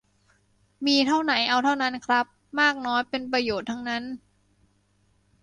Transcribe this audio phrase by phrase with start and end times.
[0.85, 2.25] มีเท่าไหนเอาเท่านั้นครับ
[2.59, 4.03] มากน้อยเป็นประโยชน์ทั้งนั้น